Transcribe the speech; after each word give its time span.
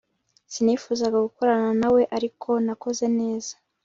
sinifuzaga 0.51 1.17
gukorana 1.27 1.69
na 1.81 1.87
we, 1.95 2.01
ariko 2.17 2.49
nakoze 2.65 3.05
neza 3.19 3.53